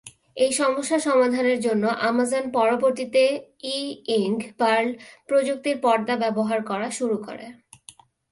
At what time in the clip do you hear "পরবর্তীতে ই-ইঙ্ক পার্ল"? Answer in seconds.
2.51-4.87